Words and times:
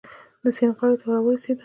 د 0.41 0.43
سیند 0.55 0.73
غاړې 0.77 0.95
ته 1.01 1.05
را 1.11 1.17
ورسېدو. 1.23 1.59